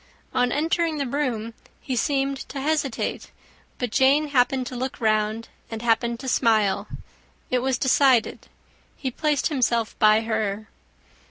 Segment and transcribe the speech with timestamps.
[0.33, 3.29] On entering the room, he seemed to hesitate;
[3.77, 6.87] but Jane happened to look round, and happened to smile:
[7.51, 8.47] it was decided.
[8.97, 10.69] He placed himself by her.